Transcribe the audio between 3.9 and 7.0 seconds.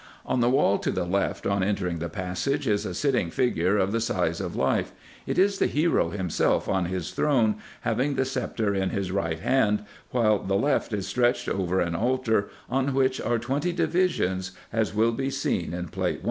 the size of life: it is the hero himself on